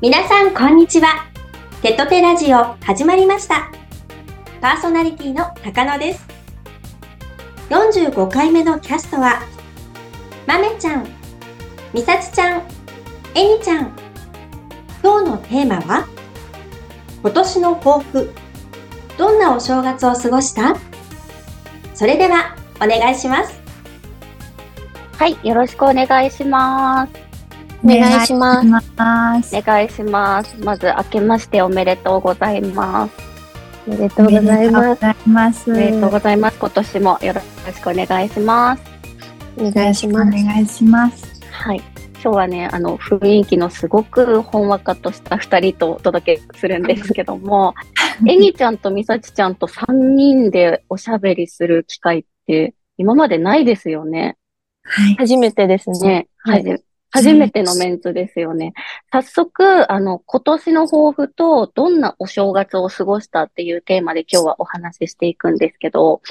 [0.00, 1.30] 皆さんこんにちは。
[1.82, 3.70] テトテラジオ始まりました。
[4.60, 6.26] パーソナリティの高野です。
[7.70, 9.42] 45回目のキャストは
[10.46, 11.06] まめちゃん
[11.94, 12.62] みさちちゃん
[13.36, 13.92] えにちゃん。
[15.00, 16.08] 今日のテーマは
[17.22, 18.32] 今年の抱負。
[19.16, 20.76] どんなお正月を過ごした？
[21.94, 23.61] それではお願いします。
[25.22, 27.12] はい、よろしくお願いします。
[27.84, 28.66] お願いします。
[29.56, 30.56] お願いします。
[30.64, 33.14] まず、明けましておめでとうございます。
[33.86, 35.28] おめでとうございます。
[35.28, 35.70] ます。
[35.70, 36.58] おめでとうございます。
[36.58, 37.40] 今年もよろ
[37.72, 38.82] しくお願いします。
[39.58, 40.28] お願いします。
[40.28, 41.40] お願いします。
[41.52, 41.76] はい。
[42.14, 47.76] 今日はね、あの、雰囲気のすごくほんわかとした二人とお届けするんですけども、
[48.26, 54.36] えにちゃんとみさちちゃんと三人でおしゃべりする機会って今までないですよね。
[54.84, 55.14] はい。
[55.16, 55.98] 初めてですね。
[56.00, 58.72] ね、ははいじ初めてのメンツですよね。
[59.12, 66.22] 早速、あの、今年の抱負とどんなお正月を過ごしたっていうテーマで今日はお話ししていくんですけど、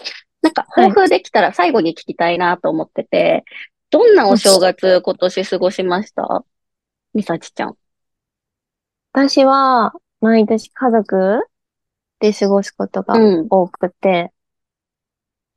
[0.42, 3.46] なんか抱負できたら最後に聞きたいなと思ってて、
[3.92, 6.44] どんなお正月今年過ごしました？
[7.14, 7.78] みさちちゃん。
[9.14, 11.42] 私は、毎年家族
[12.20, 13.48] で過ごすことがうん。
[13.52, 14.32] 多くて、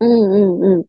[0.01, 0.85] うんうんうん。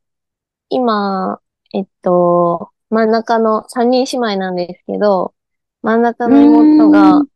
[0.68, 1.40] 今、
[1.76, 5.34] えっと、真ん中の三人姉妹なんですけど、
[5.82, 7.28] 真ん中の妹うがん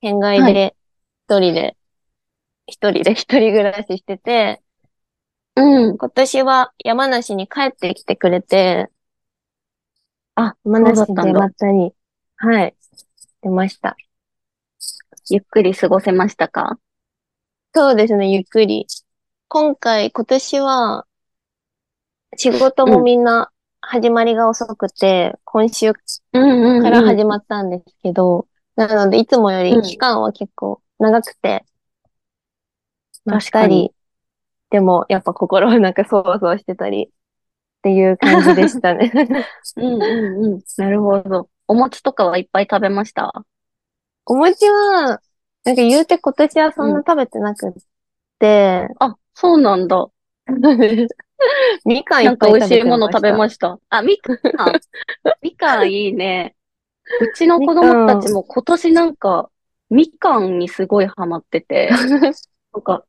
[0.00, 0.74] 県外で
[1.28, 1.76] 一人で、
[2.66, 4.62] 一人で一人暮らししてて、
[5.56, 5.98] うん。
[5.98, 8.88] 今年は山梨に帰ってきてくれて、
[10.36, 11.94] あ、山梨でまたに、
[12.36, 12.74] はい、
[13.42, 13.94] 出ました。
[15.28, 16.78] ゆっくり過ごせましたか？
[17.74, 18.86] そうですね、ゆっくり。
[19.48, 21.06] 今回、今年は、
[22.36, 25.92] 仕事もみんな始まりが遅くて、今週
[26.32, 26.82] うんうん、うん。
[26.82, 31.64] から始まったんですけど、なので、いつもようんり期間は結構長くて、
[33.24, 33.92] まったり、
[34.70, 37.08] でも、やっぱ心はなんかそわそわしてたり、っ
[37.82, 39.12] ていう感じでしたね。
[39.76, 40.60] うんうんうん。
[40.78, 41.48] なるほど。
[41.68, 43.44] お餅とかはいっぱい食べました？
[44.26, 45.20] お餅は、
[45.64, 47.72] なんか言うて今年はそんな食べてなくっ
[48.38, 50.06] て、あ、そうなんだ。
[51.84, 53.78] みかんいなんかっぱい食べ美味しいもの食べしました。
[53.90, 54.80] あ、みかん。
[55.42, 56.54] みかんいいね。
[57.20, 59.50] うちの子供たちも今年なんか、
[59.90, 61.90] みかんにすごいハマってて、
[62.72, 63.04] なんか、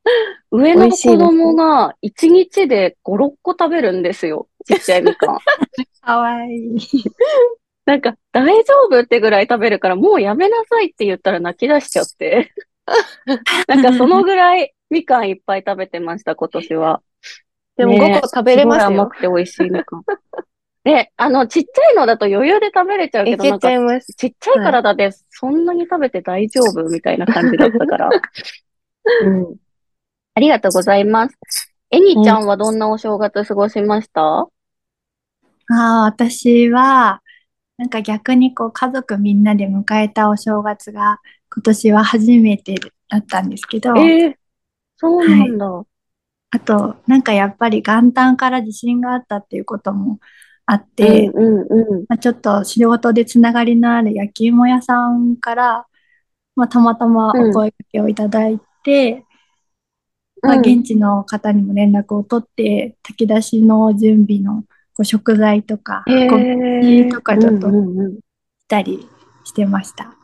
[0.51, 4.47] 上の子供が1日で5、6個食べるんですよ。
[4.65, 5.39] ちっちゃいみかん。
[6.01, 6.77] かわいい。
[7.85, 12.51] なんか、大丈夫ってぐらい食べるから、もうやめなさいって言ったら泣き出しちゃって。
[13.67, 17.01] なんか、そのぐらいみかんいっぱい食べてました、今年は。
[17.77, 19.09] でもね5個食べれますすごい甘よ。
[19.09, 20.03] くて美味しいみかん。
[20.83, 24.13] で、 あの、ちっちゃいのだと余裕で食べれちゃうけど、いけなんか、ちゃいます。
[24.13, 28.09] ちっちゃい体でそんなに食べて大丈夫みたいな感じだったから。
[29.23, 29.55] うん。
[30.35, 31.37] ありがとうございます。
[31.91, 34.21] えにちゃんはどんなお正月過ごしました？
[34.21, 34.47] あ
[35.69, 37.21] あ、私は、
[37.77, 41.19] なんか逆にこう家族みんなで迎えたお正月が
[41.53, 42.75] 今年は初めて
[43.09, 44.37] だったんですけど、ええ
[44.97, 45.85] そうなんだ。
[46.55, 50.19] あと、なんかやっぱり元旦から地震があったっていうことも
[50.65, 52.05] あって、うんうんうん。
[52.07, 55.85] まあ、ちょっと仕事でつながりのある焼き芋屋さんから、
[56.55, 59.25] まあ、たまたまお声掛けをいただいて、
[60.41, 64.61] まあ、うん現地の方にも連絡を取って、炊き出しの準備の
[64.93, 67.67] こう食材とか、運びとかちょっと。
[67.67, 67.73] し
[68.69, 69.05] たり
[69.43, 70.15] してました。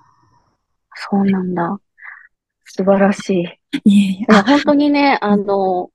[0.95, 1.77] そうなんだ。
[2.63, 3.43] 素晴らしい。
[3.43, 5.91] いえいえ、いや、本当にね、あの、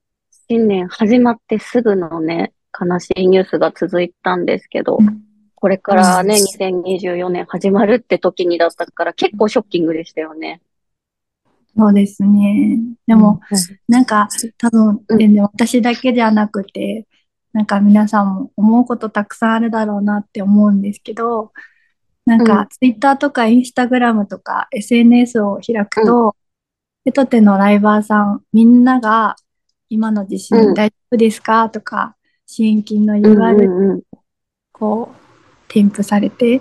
[0.48, 4.98] 新年始まってすぐのね、悲しいニュースが続いたんですけど、
[5.54, 10.60] これからね、2024年始まるって時にだったから、結構ショッキングでしたよね。
[11.76, 12.78] そうですね。
[13.06, 13.40] でも、
[13.88, 15.18] なんか多分うん。
[15.18, 17.06] 全然私だけじゃなくて、
[17.52, 21.52] なんか皆さんも思うことたくさんあるだろうなって思うんですけど、
[22.24, 22.46] なんうん。
[22.46, 26.36] かツイッターとかインスタグラムとか SNS を開くと、
[27.04, 29.36] ペトテのライバーさん、みんなが
[29.88, 30.38] 今の地うん。
[30.38, 31.68] 震大丈夫ですか？
[31.70, 32.16] とか、
[32.46, 34.02] 支援金のうん URL うんうん。
[34.72, 35.16] こう
[35.68, 36.60] 添付されて、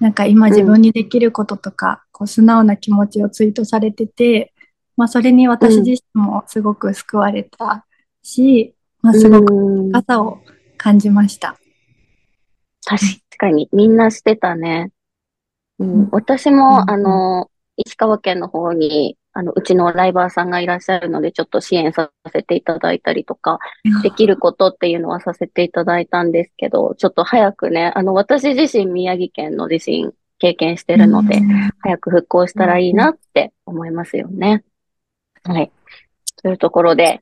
[0.00, 4.52] なんか今自分にできることとか、こう素直な気持ちをツイートされてて、
[4.96, 7.86] まあそれに私自身もすごく救われた
[8.22, 10.40] し、まあすごくうん深さを
[10.76, 11.56] 感じました。
[12.86, 13.00] 確
[13.38, 14.90] かに、みんなしてたね。
[15.78, 16.02] ううん。
[16.02, 23.58] ん、私うんも、あの、石川県の方にあの、うちのライバーさんがいらっしゃるので、ちょっと支援させていただいたりとか、
[24.02, 31.40] できることっていうのはさせていただいたんですけど、ちょっと早くね、あの、私自身宮城県の地震経験してるので、
[31.80, 34.62] 早く復興したらいいなって思いますよね。
[35.42, 35.72] はい。
[36.42, 37.20] というところで、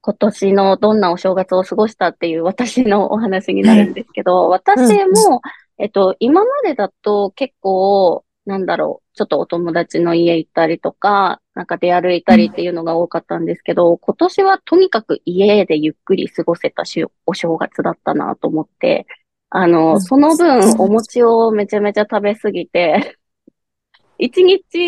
[0.00, 5.42] 今年のどんなお正月を過ごしたっていう私のお話になるんですけど、私も、
[5.78, 19.06] えっと、今までだと結構、なんだろう、ちょっとお友達の家行ったりとか、なんか出歩いたりっていうのが多かったんですけど、今年はとにかく家でゆっくり過ごせたしお正月だったなと思って、
[19.50, 23.18] あの、その分お餅をめちゃめちゃ食べすぎて、
[24.20, 24.78] 1日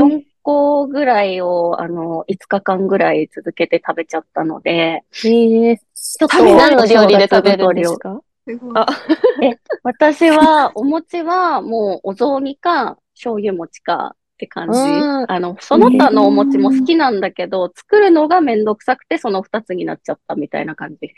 [0.00, 8.20] 4個ぐらいを、あの、5日間ぐらい続けて食べちゃったので、えー、ちょっと何の料理で食べるんですか？
[8.74, 8.86] あ、
[9.40, 14.78] え、私は、お餅はもうお雑煮か醤油餅かって感じ。
[14.78, 21.14] うんあの、その他のお餅も好きなんだけど、作るのがめんどくさくてその二つになっちゃったみたいな感じ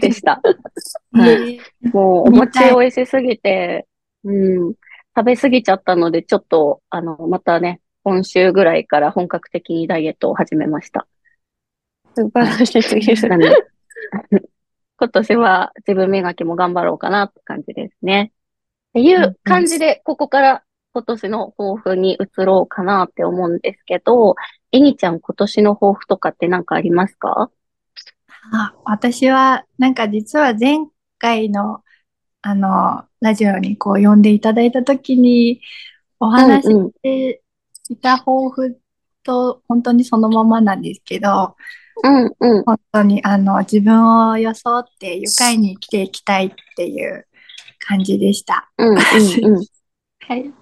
[0.00, 0.40] でした。
[1.12, 1.60] はい。
[1.92, 3.86] もうお餅美味しすぎて、
[4.24, 4.74] うん、
[5.16, 11.06] 食べ過ぎちゃったので、ちょっと、あの、またね、今週ぐらいから本格的にダイエットを始めました。
[12.16, 12.74] 素晴らし
[15.00, 18.32] 今年は自分磨きも頑張ろうかなって感じですね。
[18.90, 20.64] っていう感じで、ここから
[20.98, 24.34] 今年の抱負に移ろうかなって思うんですけど、
[24.72, 27.52] えにちゃん今年の抱負とかって何かありますか？
[28.52, 30.78] あ私は、なんか実は前
[31.20, 31.84] 回の、
[32.42, 35.60] あの、ラジオにこう呼んでいただいたときに、
[36.18, 37.42] お話しして
[37.90, 38.80] いた抱負
[39.22, 41.54] と本当にそのままなんですけど、
[42.02, 42.64] うんうん。
[42.64, 47.28] 本当にあの自分を装って愉快に生きていきたいっていう
[47.78, 48.68] 感じでした。
[48.78, 48.96] うんうん
[49.56, 49.64] うん。
[50.26, 50.52] はい。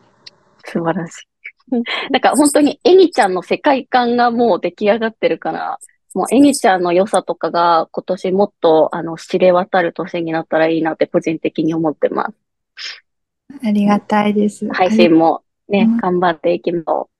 [0.66, 1.26] 素晴らしい。
[2.10, 5.78] なんか本当にえにちゃんの世界観がもう出来上がってるから、
[6.14, 13.04] もうえにちゃんの良さとかが今年もっとあの知れ渡る年になったらいいなって個人的に思ってます。
[13.64, 14.68] ありがたいです。
[14.72, 17.10] 配信もねうん、頑張っていきましょ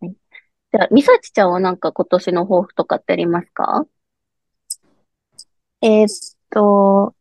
[0.00, 0.06] う。
[0.06, 0.14] はい
[0.70, 3.86] じゃあ、みさちちゃんはなんか今年の抱負とかってありますか？
[5.80, 6.08] えーっ
[6.50, 7.14] と、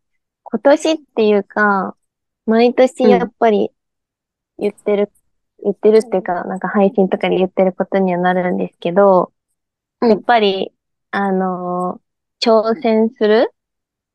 [0.43, 1.95] 今年っていうか、
[2.45, 3.71] 毎年やっぱり
[4.59, 5.11] 言ってる、
[5.63, 9.31] 言ってるっていうか、なんか配信とかで言ってることにはなるんですけど、
[10.01, 10.71] うんやっぱり、
[11.11, 12.07] あのー
[12.39, 13.51] 挑戦する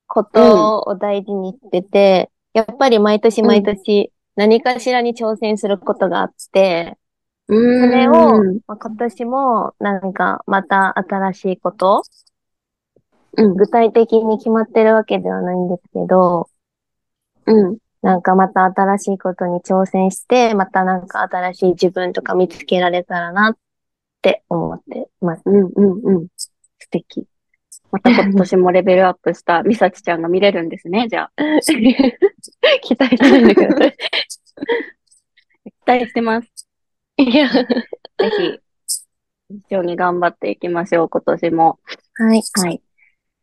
[0.07, 6.97] ことを大事にしてて、やっぱり毎年毎年何かしらに挑戦することがあって、
[7.49, 8.13] うそれを。
[8.67, 12.03] まあ、今年もなんかまた新しいこと
[13.37, 13.57] うん。
[13.57, 16.49] 具体的に決まってるわけではないんですけど、
[17.47, 17.79] うん。
[18.03, 23.57] なんかまた新しいことに挑戦して、またなんか新しい自分とか見つけられたらなっ
[24.21, 25.43] て思ってます。
[25.47, 25.71] うん。
[25.75, 26.01] うん。
[26.05, 26.27] うん。
[26.37, 27.27] 素敵。
[27.93, 31.33] また今年もレベルアップしたみさちちゃんが見れるんですね、じゃあ。
[32.83, 33.77] 期待してるんだけど。
[35.65, 36.49] 期待してます。
[37.19, 37.67] いや、ぜ
[39.49, 41.79] ひ、一緒に頑張っていきましょう、今年も。
[42.15, 42.43] はい。
[42.55, 42.83] はい。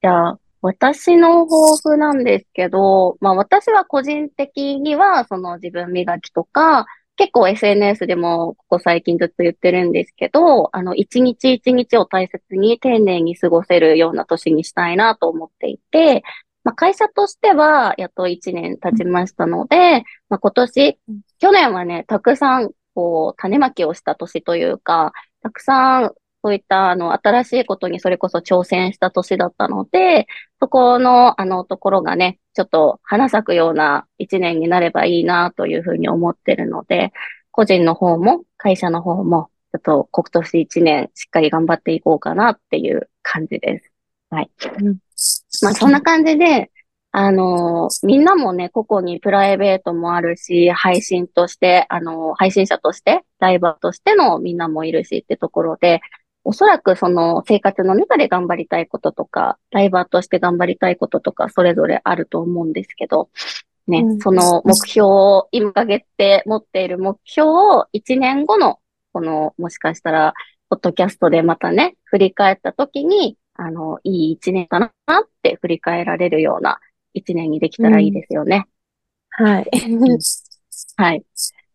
[0.01, 6.85] じゃあ、私の抱負なんですけど、まあ私は個人的には、その自分磨きとか、
[7.15, 16.23] 結構 SNS でもここ最近ずっと言ってるんですけど、あの、一日一日を大切に丁寧に過ごせるような年にしたいなと思っていて、
[16.63, 20.99] まあ会社としてはやっと一年経ちましたので、まあ今年、
[21.39, 30.27] 去年はね、たくさんこう種まきをした年というか、たくさんそういったあの新しいことにそれこそ挑戦した年だったので、
[30.59, 37.11] そこのあのところがね、ちょっと花咲くような一年になればいいなというふうに思ってるので、
[37.51, 43.91] 個人の方も会社の方も、ちょっと今年一年しっかり頑張っていこうかなっていう感じです。
[44.29, 44.51] はい。
[44.81, 44.97] うん
[45.61, 46.71] まあそんな感じで、
[47.11, 56.01] あのみんなもね、個々にプライベートもあるし、配信として、あの配信者として、ライバーとしてのみんなもいるしってところで、
[56.43, 63.29] おそらくその生活の中で頑張りたいこととか、ライバーとして頑張りたいこととか、それぞれあると思うんですけど、
[63.87, 68.79] ね、うんその目標を、今掲げて持っている目標を1年後の、
[69.13, 70.33] この、もしかしたら、
[70.69, 74.91] ポッドキャストでまたね、振り返った時に、あの、いい1年だなっ
[75.41, 76.79] て振り返られるような
[77.15, 78.67] 1年にできたらいいですよね。
[79.31, 79.69] はい。
[80.95, 81.23] はい。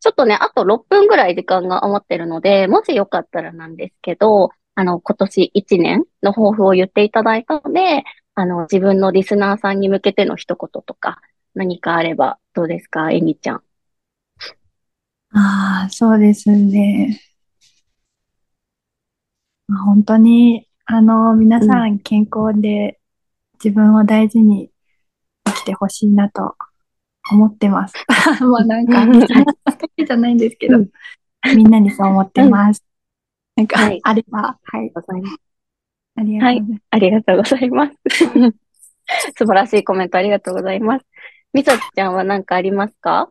[0.04, 11.22] ちょっとね、あと6分ぐらい時間が余ってるので、もしよかったらなんですけど、あの、今年1年の抱負を言っていただいたので、あの、自分のリスナーさんに向けての一言とか、
[11.54, 13.62] 何かあればどうですか、えみちゃん。
[15.30, 17.18] ああ、そうですね。
[19.86, 23.00] 本当に、あの、皆さん健康で
[23.54, 24.70] 自分を大事に
[25.46, 26.56] 生きてほしいなと
[27.30, 27.94] 思ってます。
[28.44, 29.06] まあなんか、
[29.96, 30.90] じゃないんですけど、うん。
[31.56, 32.84] みんなにそう思ってます。
[33.56, 34.00] なんか、はい。
[34.02, 35.36] あれば、はい、ございます。
[36.16, 36.82] ありがとうございます。
[36.90, 38.54] ありがとうございます。
[39.36, 41.06] 素晴らしいコメントありがとうございます。
[41.52, 43.30] みさちゃんは何かありますか？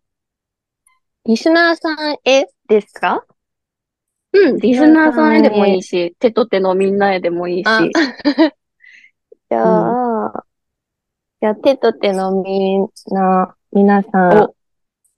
[1.26, 3.26] リスナーさんへですか？
[4.34, 7.68] うん、リスナーさんへでもいいし、手と手のみんなへでもいいし。
[7.68, 7.82] あ。
[9.50, 10.46] じゃあ、
[11.42, 14.56] じゃあ手と手のみんな、皆さん、お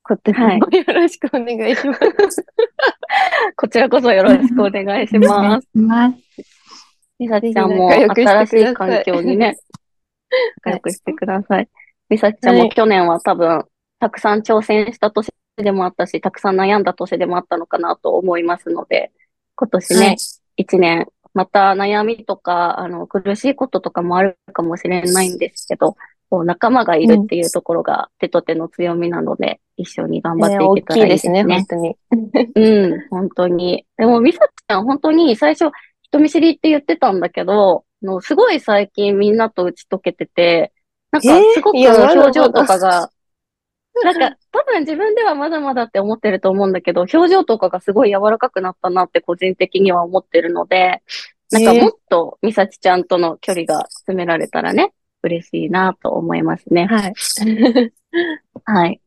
[0.03, 2.45] 今年はいもよろしくお願いします。
[3.57, 5.67] こちらこそよろしくお願いします。
[7.19, 9.57] みさちゃんも新しい環境にね、
[10.63, 11.67] 仲良くしてください。
[12.07, 13.65] みさちゃんはいも去年は多分、
[13.99, 19.11] たくさん挑戦した年でもあったし、たくさん悩んだ年でもあったのかなと思いますので、
[19.55, 20.15] 今年はねい、
[20.61, 25.97] 一、年、また悩みとか、あの、苦しいこととかもあるかもしれないんですけど、
[26.29, 31.09] こう仲間がいるっていうところが手と手の強みなので、一緒に頑張っていけたらいいでね。
[31.09, 31.97] きいですすね、本当に。
[32.55, 33.85] うん、本当に。
[33.97, 40.71] でも、みさちゃん、本当に最初、人見知りって言ってたんだけど、あのすごい最近みんなと打ち解けてて、
[41.11, 43.09] なんかえーすごく表情とかが、
[44.03, 51.01] なんか多分自分ではまだまだって思ってると思うんだけど、表情とかがすごい柔らかくなったなって個人的には思ってるので、
[51.51, 54.93] なんかえーもっとみさちちゃんとの距離が詰められたらね、
[55.25, 56.85] 嬉しいなと思いますね。
[56.85, 57.13] はい。
[58.63, 59.01] はい。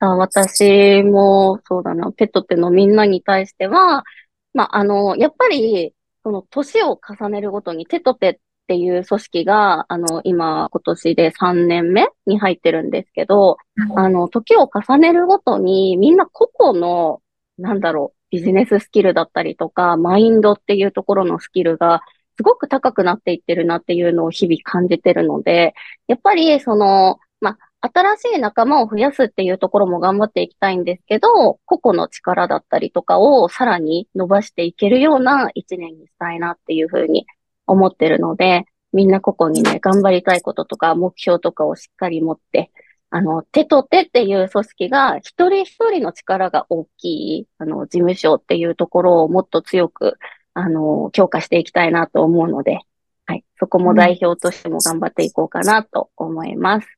[0.00, 4.04] あ私も、そうだな、ペットってのみんなに対しては、
[4.52, 13.56] まあ、あの、やっぱり、その、年を重ねるごとに、テトテっていう組織が、あの、今、今年で3年目に入ってるんですけど、
[13.96, 17.22] あの、時を重ねるごとに、みんな個々の、
[17.58, 22.02] なんだろう、ビジネススキルだったりとか、マインドっていうところのスキルが、
[22.36, 25.74] すごく高くなっていってるなっていうのを日々感じてるので、
[26.06, 37.26] やっぱり、その、まあ、新しい仲間を増やすっていうところも頑張っていきたいんですけど、個々の力だったりとかをさらに伸ばしていけるような一年にしたいなっていうふうに
[37.66, 42.70] 思ってるので、みんな個々にね、頑張りたいこととか目標とかをしっかり持って、
[43.10, 50.18] あの、手と手っていう組織が一人一人の力が大きい、あの、事務所っていうところをもっと強く、
[50.54, 52.78] あの、強化していきたいなと思うので、
[53.26, 53.44] はい。
[53.58, 56.88] そこも代表としても頑張っていこうかなと思います。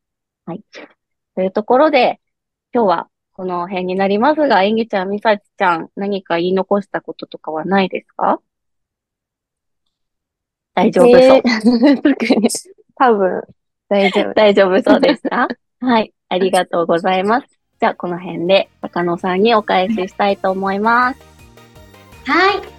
[0.47, 0.63] はい。
[1.35, 2.21] というところで、
[2.73, 8.41] 今日はこの辺になりますが、演技ちゃん、みさちちゃん、何か言い残したこととかはないですか？
[10.75, 11.21] 大丈夫そう。
[11.21, 12.49] えー 特に、
[12.97, 13.43] 多分、
[13.89, 14.35] 大丈夫。
[14.35, 15.49] 大丈夫そうですか
[15.81, 16.13] はい。
[16.29, 17.47] ありがとうございます。
[17.81, 21.21] じゃあ、この辺で、高野さんにお返ししたいと思います。
[22.27, 22.63] はい、